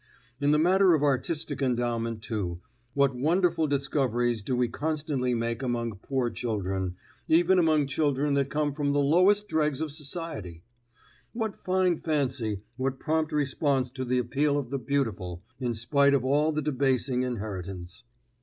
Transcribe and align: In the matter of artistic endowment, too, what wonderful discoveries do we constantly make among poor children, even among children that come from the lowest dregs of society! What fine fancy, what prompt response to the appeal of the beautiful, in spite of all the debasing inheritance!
In 0.39 0.49
the 0.49 0.57
matter 0.57 0.95
of 0.95 1.03
artistic 1.03 1.61
endowment, 1.61 2.23
too, 2.23 2.59
what 2.95 3.15
wonderful 3.15 3.67
discoveries 3.67 4.41
do 4.41 4.55
we 4.55 4.67
constantly 4.67 5.35
make 5.35 5.61
among 5.61 5.97
poor 5.99 6.31
children, 6.31 6.95
even 7.27 7.59
among 7.59 7.85
children 7.85 8.33
that 8.33 8.49
come 8.49 8.73
from 8.73 8.93
the 8.93 8.99
lowest 8.99 9.47
dregs 9.47 9.79
of 9.79 9.91
society! 9.91 10.63
What 11.33 11.63
fine 11.63 11.99
fancy, 11.99 12.63
what 12.77 12.99
prompt 12.99 13.31
response 13.31 13.91
to 13.91 14.03
the 14.03 14.17
appeal 14.17 14.57
of 14.57 14.71
the 14.71 14.79
beautiful, 14.79 15.43
in 15.59 15.75
spite 15.75 16.15
of 16.15 16.25
all 16.25 16.51
the 16.51 16.63
debasing 16.63 17.21
inheritance! 17.21 18.03